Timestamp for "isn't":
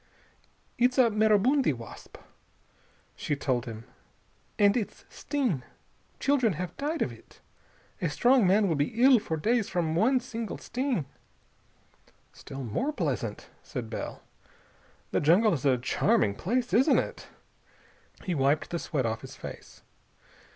16.73-16.97